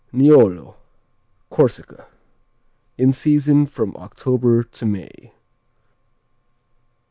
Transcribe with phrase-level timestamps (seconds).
[0.11, 0.77] Niolo
[1.51, 2.07] Corsica
[2.97, 5.31] In season from October to May.